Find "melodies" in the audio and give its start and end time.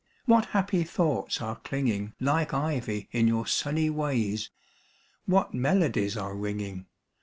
5.53-6.17